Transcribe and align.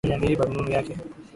Nani 0.03 0.13
ameiba 0.15 0.45
rununu 0.45 0.71
yake? 0.75 0.95